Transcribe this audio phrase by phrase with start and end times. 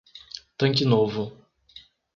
[0.57, 1.37] Tanque Novo